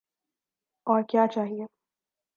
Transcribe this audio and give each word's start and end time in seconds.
اور 0.87 1.01
کیا 1.09 1.25
چاہیے؟ 1.27 1.65